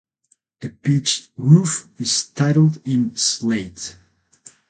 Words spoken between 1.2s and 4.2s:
roof is tiled in slate.